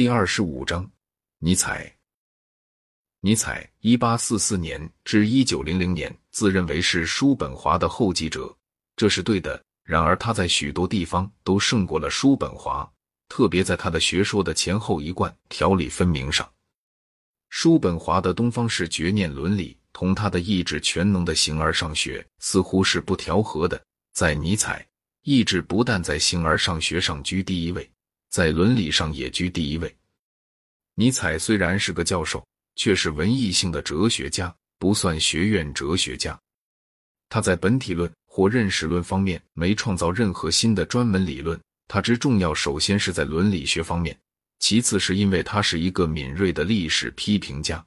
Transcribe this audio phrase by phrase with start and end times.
[0.00, 0.90] 第二十五章，
[1.40, 1.94] 尼采。
[3.20, 8.56] 尼采一八四四年至一九零零年自认为是叔本华的后继者，
[8.96, 9.62] 这是对的。
[9.84, 12.90] 然而他在许多地方都胜过了叔本华，
[13.28, 16.50] 特别在他的学说的前后一贯、条理分明上。
[17.50, 23.78] 叔本华的东方式绝念伦理同他的意志全能的形而上学似乎是不调和的。
[24.14, 24.88] 在尼采，
[25.24, 27.86] 意志不但在形而上学上居第一位。
[28.30, 29.94] 在伦理上也居第一位。
[30.94, 36.38] 尼采虽然是个教授，却是文艺性的哲学家，不算学院哲学家。
[37.28, 41.60] 他在本体论或认识论方面没创造任何新的专门理论。
[41.88, 44.16] 他之重要，首先是在伦理学方面，
[44.60, 47.84] 其次是因为他是一个敏锐的历史批评家。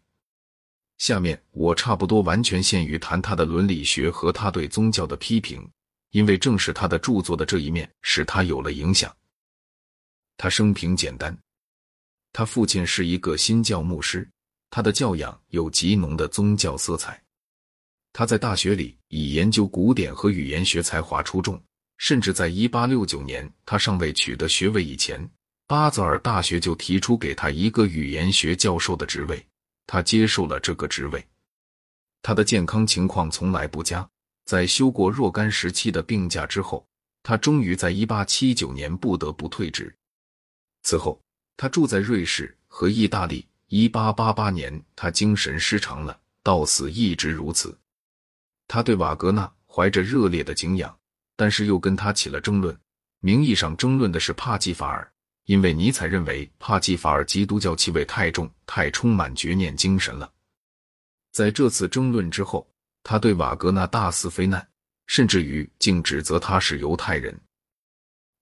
[0.97, 5.65] 下面我差不多完全限于谈他的伦理学和他对宗教的批评，
[6.11, 9.13] 因为正是他的著作的这一面使他有了影响。
[10.37, 11.37] 他生平简单，
[12.31, 14.27] 他父亲是一个新教牧师，
[14.69, 17.21] 他的教养有极浓的宗教色彩。
[18.11, 21.61] 他在大学里以研究古典和语言学才华出众，
[21.97, 25.27] 甚至在一八六九年他尚未取得学位以前，
[25.67, 29.43] 巴泽尔大学就提出给他一个语言学教授的职位，
[29.87, 31.25] 他接受了这个职位。
[32.21, 34.07] 他的健康情况从来不佳，
[34.45, 36.85] 在休过若干时期的病假之后，
[37.23, 39.95] 他终于在一八七九年不得不退职。
[40.83, 41.19] 此后，
[41.57, 43.47] 他住在瑞士和意大利。
[43.67, 47.75] 一八八八年，他精神失常了，到死一直如此。
[48.67, 50.95] 他对瓦格纳怀着热烈的敬仰，
[51.35, 52.77] 但是又跟他起了争论。
[53.19, 55.11] 名义上争论的是帕基法尔，
[55.45, 60.31] 因为尼采认为帕基法尔基督教气味太重，太充满绝念精神了。
[61.31, 62.69] 在这次争论之后，
[63.01, 64.67] 他对瓦格纳大肆非难，
[65.07, 67.35] 甚至于竟指责他是犹太人。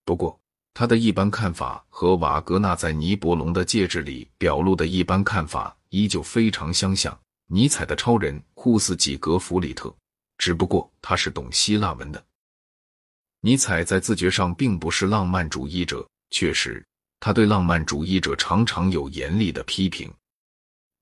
[0.04, 0.41] 不过，
[0.74, 7.18] 他的一般看法和瓦格纳在《尼伯龙的戒指》里表露的一般看法依旧非常相像。
[7.48, 9.94] 尼采的超人酷似几格弗里特，
[10.38, 12.24] 只不过他是懂希腊文的。
[13.42, 16.82] 尼采在自觉上并不是浪漫主义者，确实，
[17.20, 20.10] 他对浪漫主义者常常有严厉的批评。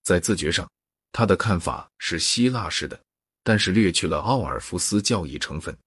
[0.01, 0.67] 在自觉上，
[1.11, 2.99] 他的看法是希腊式的，
[3.43, 5.77] 但是略去了奥尔夫斯教义成分。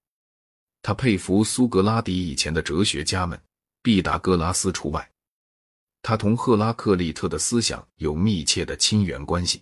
[0.81, 3.37] 他佩服苏格拉底以前的哲学家们。
[3.83, 5.11] 毕达哥拉斯除外，
[6.01, 9.61] 他同赫拉克利特的思想有密切的亲缘关系。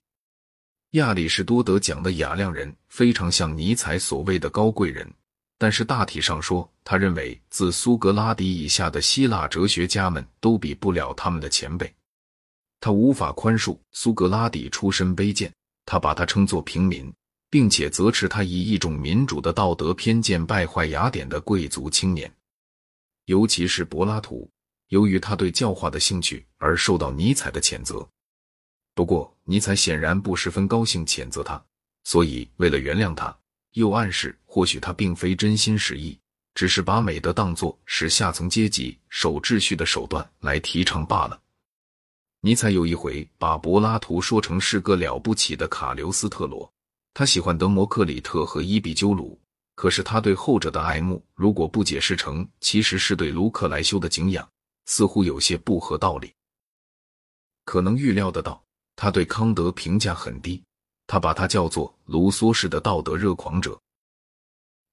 [0.92, 5.12] 亚里士多德讲的雅量人非常像尼采所谓的高贵人，
[5.58, 11.92] 但是大体上说，他认为自苏格拉底以下的希腊哲学家们都比不了他们的前辈。
[12.80, 15.52] 他无法宽恕苏格拉底出身卑贱，
[15.84, 17.12] 他把他称作平民，
[17.50, 22.32] 并且责斥他以一种民主的道德偏见败坏雅典的贵族青年。
[23.26, 24.50] 尤其是柏拉图，
[24.88, 28.08] 由于他对教化的兴趣而受到尼采的谴责。
[28.94, 31.64] 不过，尼采显然不十分高兴谴责他，
[32.04, 33.36] 所以为了原谅他，
[33.74, 36.20] 又暗示或许他并非真心实意，
[36.54, 41.42] 只是把美德当作使下层阶级守秩序的手段来提倡罢了。
[42.42, 46.70] 尼采有一回把柏拉图说成是个了不起的卡留斯特罗，
[47.14, 49.40] 他喜欢德谟克里特和伊壁鸠鲁。
[49.82, 54.48] 可是他对后者的爱慕，如果不解释成其实是对卢克莱修的敬仰，
[54.86, 56.32] 似乎有些不合道理。
[57.66, 58.64] 可能预料得到，
[58.96, 60.62] 他对康德评价很低，
[61.08, 63.76] 他把他叫做卢梭式的道德热狂者。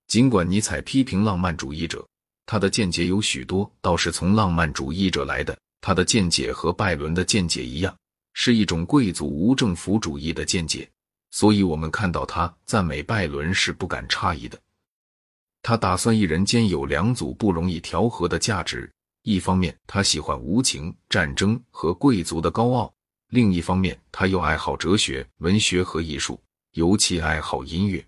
[0.07, 2.03] 尽管尼采批评浪漫主义者，
[2.47, 5.55] 他的见解有许多倒是从浪漫主义者来的。
[5.83, 7.95] 他的见解和拜伦的见解一样，
[8.33, 10.91] 是一种贵族无政府主义的见解，
[11.31, 14.59] 所以我们看到他赞美拜伦是不敢诧异的。
[15.69, 18.91] 他打算一人兼有两组不容易调和的价值：
[19.23, 22.91] 一方面，他喜欢无情、战争和贵族的高傲；
[23.29, 26.41] 另一方面，他又爱好哲学、文学和艺术，
[26.73, 28.03] 尤其爱好音乐。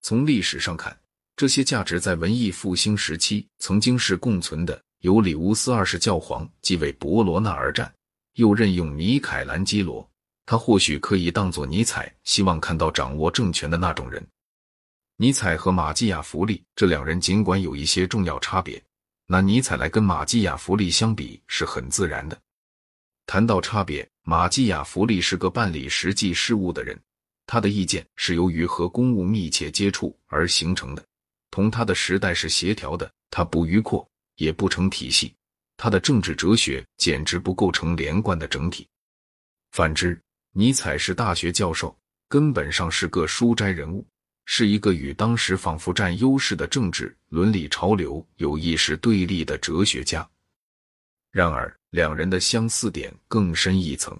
[0.00, 0.98] 从历史上看，
[1.36, 4.82] 这些价值在文艺复兴时期曾经是共存的。
[5.02, 7.94] 尤里乌斯二世教皇既为博罗纳而战，
[8.34, 10.04] 又任用米凯兰基罗，
[10.44, 14.26] 他或许可以当作尼采希望看到掌握政权的那种人。
[15.22, 18.82] 尼采和马基雅弗利这两人尽管有一些重要差别，
[19.26, 22.36] 拿尼采来跟马基雅弗利相比是很自然的。
[23.24, 27.00] 谈到差别，马基雅弗利是个办理实际事务的人，
[27.46, 31.06] 他的意见是由于和公务密切接触而形成的，
[31.52, 33.08] 同他的时代是协调的。
[33.30, 34.04] 他不迂阔，
[34.38, 35.32] 也不成体系，
[35.76, 38.88] 他的政治哲学简直不构成连贯的整体。
[39.70, 40.20] 反之，
[40.50, 41.96] 尼采是大学教授，
[42.28, 44.04] 根本上是个书斋人物。
[44.44, 50.28] 是一个与当时仿佛占优势的政治伦理潮流有意识对立的哲学家。
[51.30, 54.18] 然而，两人的相似点更深一层。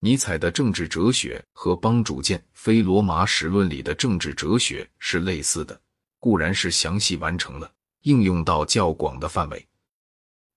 [0.00, 5.78] 尼采的政治哲学和帮主见《非罗马史论》里的政治哲学是类似的，
[6.18, 7.70] 固然是详细完成了，
[8.02, 9.66] 应用到较广的范围。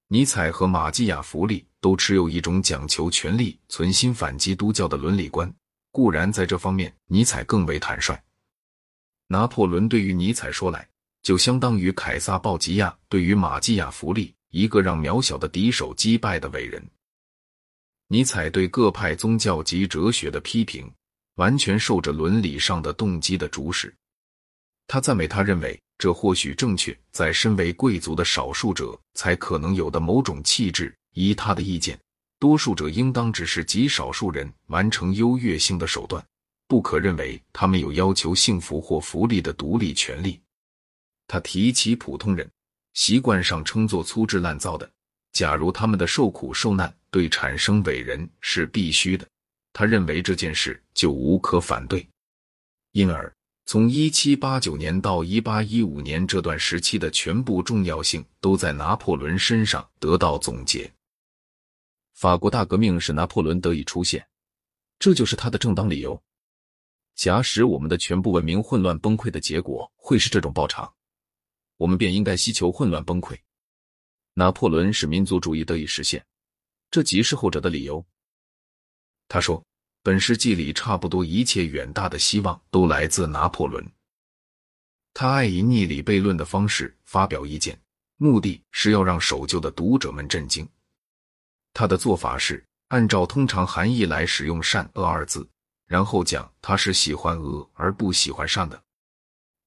[0.08, 5.54] 尼采和马基雅弗利都持有一种讲求权力、存心反基督教的伦理观，
[5.92, 8.22] 固然在这方面尼采更为坦率。
[9.33, 10.88] 拿破仑对于尼采说来，
[11.24, 16.80] 就相当于凯撒·鲍吉亚对于马基雅弗利，一个让渺小的敌手击败的伟人。
[18.09, 20.88] 尼采对各派宗教及哲学的批评，
[21.38, 23.91] 完全受着伦理上的动机的主使。
[24.85, 30.95] 他赞美他认为这或许正确，在身为贵族的少数者才可能有的某种气质。
[31.15, 32.00] 依他的意见，
[32.38, 36.24] 多数者应当只是极少数人完成优越性的手段，
[36.74, 40.42] 不可认为他们有要求幸福或福利的独立权利。
[41.28, 42.50] 他提起普通人，
[42.96, 44.90] 习惯上称作粗制滥造的。
[45.34, 49.28] 假如他们的受苦受难对产生伟人是必须的，
[49.72, 52.08] 他认为这件事就无可反对。
[52.94, 53.31] 因而，
[53.68, 60.92] 从一七八九年到一八一五年这段时期的全部重要性都在拿破仑身上得到总结。
[62.16, 64.25] 法国大革命使拿破仑得以出现，
[64.98, 66.20] 这就是他的正当理由。
[67.15, 70.92] 假使我们的全部文明混乱崩溃的结果会是这种报偿，
[71.77, 73.38] 我们便应该希求混乱崩溃。
[74.33, 76.25] 拿破仑使民族主义得以实现，
[76.89, 78.04] 这即是后者的理由。
[79.27, 79.63] 他说，
[80.01, 83.86] 本世纪里差不多一切远大的希望都来自拿破仑。
[85.13, 87.80] 他爱以逆理悖论的方式发表意见，
[88.18, 90.68] 目的是要让守旧的读者们震惊。
[91.74, 95.48] 他的做法是按照通常含义来使用“善恶”二字，
[95.88, 98.81] 然后讲他是喜欢恶而不喜欢善的。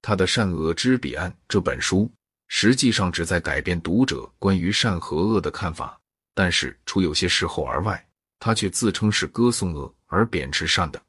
[0.02, 2.10] 他的《善恶之彼岸》这本书。
[2.48, 6.00] 实际上旨在改变读者关于善和恶的看法，
[6.32, 8.06] 但是除有些事后而外，
[8.38, 11.02] 他却自称是歌颂恶而贬斥善的。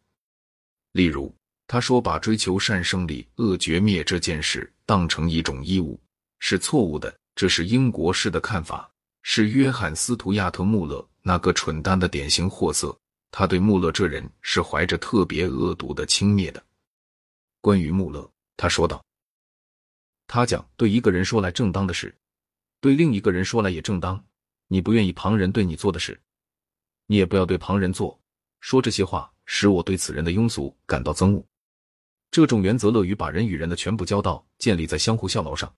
[0.93, 1.31] 例如，
[1.67, 5.99] 他说把追求善胜利、恶绝灭这件事当成一种义务
[6.39, 8.89] 是错误的，这是英国式的看法，
[9.21, 12.97] 是约翰·斯图亚特·穆勒那个蠢蛋的典型货色。
[13.31, 16.63] 他对穆勒这人是怀着特别恶毒的轻蔑的。
[17.61, 19.03] 关于穆勒，他说道。
[20.27, 22.13] 他讲：“对一个人说来正当的事，
[22.81, 24.23] 对另一个人说来也正当。
[24.67, 26.19] 你不愿意旁人对你做的事，
[27.05, 28.19] 你也不要对旁人做。
[28.59, 31.45] 说这些话，使我对此人的庸俗感到憎恶。
[32.29, 35.73] 这种原则乐于把人与人的全部交道建立在相互效劳上，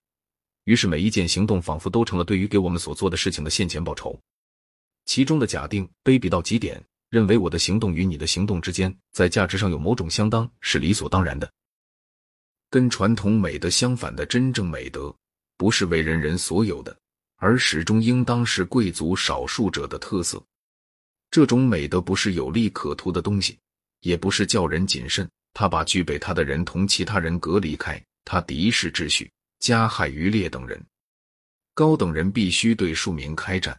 [0.64, 4.18] 于是每一件行动仿佛都成了对于给我们所做的事情的现钱报酬。
[5.04, 11.52] 其中的假定卑鄙到极点，认为我的行动与你的行动之间在价值上有某种相当，是理所当然的。”
[12.70, 15.14] 跟传统美德相反的真正美德，
[15.56, 16.96] 不是为人人所有的，
[17.36, 20.40] 而始终应当是贵族少数者的特色。
[21.32, 23.58] 这种美德不是有利可图的东西，
[24.00, 25.28] 也不是叫人谨慎。
[25.52, 29.28] 他把具备他的人同其他人隔离开，他敌视秩序，
[29.58, 30.80] 加害于劣等人。
[31.74, 33.76] 高等人必须对庶民开战，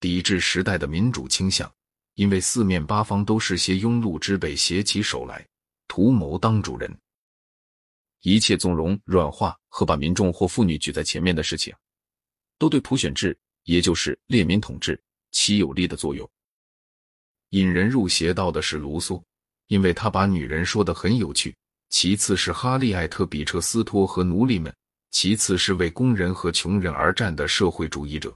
[0.00, 1.70] 抵制时代的民主倾向，
[2.14, 5.46] 因为四面八方都是些庸碌之辈，携起手来
[5.88, 6.96] 图谋当主人。
[8.22, 11.74] 一切纵容、软化和把民众或妇女举在前面的事情，
[12.58, 14.98] 都对普选制，也就是列民统治
[15.32, 16.28] 起有利的作用。
[17.50, 19.22] 引人入邪道的是卢梭，
[19.66, 21.52] 因为他把女人说的很有趣；
[21.90, 24.72] 其次是哈利艾特、比彻斯托和奴隶们；
[25.10, 28.34] 其次是为工人和穷人而战的社会主义者。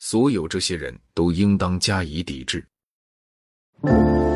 [0.00, 2.66] 所有这些人都应当加以抵制。
[3.80, 4.27] Thank you.